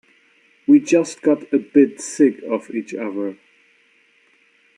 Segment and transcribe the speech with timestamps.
[0.65, 3.37] We just got a bit sick of each other.